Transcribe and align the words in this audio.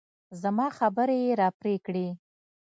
زما 0.41 0.67
خبرې 0.77 1.17
يې 1.25 1.31
راپرې 1.41 1.75
کړې. 1.85 2.07